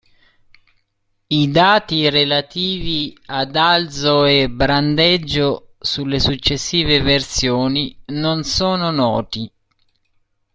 [1.29, 9.51] I dati relativi ad alzo e brandeggio sulle successive versioni non sono noti.